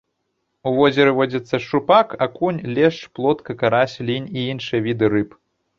[0.69, 5.43] У возеры водзяцца шчупак, акунь, лешч, плотка, карась, лінь і іншыя віды рыб.